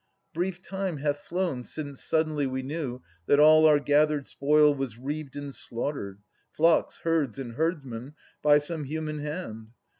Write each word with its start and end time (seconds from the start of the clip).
Brief 0.33 0.63
time 0.63 0.97
hath 0.97 1.19
flown 1.19 1.61
since 1.61 2.03
suddenly 2.03 2.47
we 2.47 2.63
knew 2.63 3.03
That 3.27 3.39
all 3.39 3.67
our 3.67 3.79
gathered 3.79 4.25
spoil 4.25 4.73
was 4.73 4.97
reaved 4.97 5.35
and 5.35 5.53
slaughtered, 5.53 6.23
Flocks, 6.51 7.01
herds, 7.03 7.37
and 7.37 7.53
herdmen, 7.53 8.15
by 8.41 8.57
some 8.57 8.85
human 8.85 9.19
hand. 9.19 9.73